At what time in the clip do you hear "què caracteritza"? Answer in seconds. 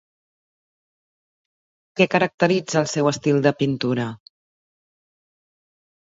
1.99-2.79